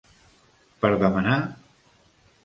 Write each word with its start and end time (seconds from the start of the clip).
Per 0.85 0.91
demanar?? 1.03 1.35